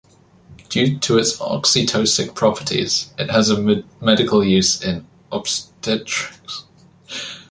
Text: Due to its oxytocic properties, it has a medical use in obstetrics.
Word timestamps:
Due 0.69 0.97
to 0.97 1.19
its 1.19 1.37
oxytocic 1.37 2.33
properties, 2.33 3.13
it 3.19 3.29
has 3.29 3.51
a 3.51 3.85
medical 4.01 4.43
use 4.43 4.81
in 4.83 5.05
obstetrics. 5.31 6.63